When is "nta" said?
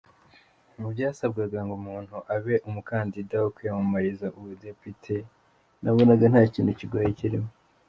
6.31-6.41